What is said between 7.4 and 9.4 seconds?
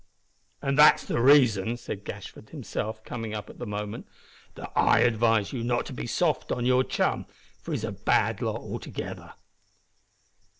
for he's a bad lot altogether."